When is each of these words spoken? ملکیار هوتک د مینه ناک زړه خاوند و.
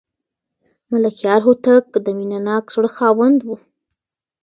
ملکیار 0.91 1.41
هوتک 1.47 1.85
د 2.05 2.07
مینه 2.17 2.39
ناک 2.47 2.65
زړه 2.75 2.89
خاوند 2.95 3.39
و. 3.43 3.49